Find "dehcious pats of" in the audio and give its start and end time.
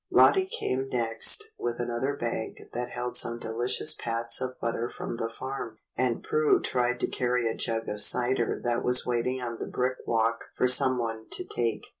3.39-4.59